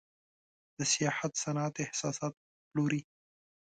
د 0.77 0.79
سیاحت 0.93 1.33
صنعت 1.43 1.73
احساسات 1.85 2.33
پلوري. 2.69 3.01